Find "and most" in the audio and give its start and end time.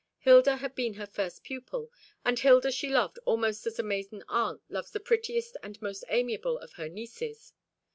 5.61-6.03